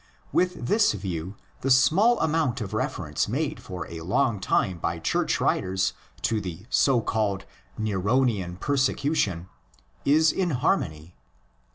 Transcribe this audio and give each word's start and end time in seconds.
With 0.31 0.65
this 0.65 0.93
view 0.93 1.35
the 1.59 1.69
small 1.69 2.19
amount 2.21 2.59
of 2.59 2.73
reference 2.73 3.27
made 3.27 3.61
for 3.61 3.85
a 3.87 4.01
long 4.01 4.39
time 4.39 4.79
by 4.79 4.97
Church 4.97 5.39
writers 5.39 5.93
to 6.23 6.41
the 6.41 6.65
so 6.71 7.01
called'' 7.01 7.45
Neronian 7.79 8.59
persecution"' 8.59 9.47
is 10.17 10.31
in 10.31 10.49
harmony.! 10.57 11.13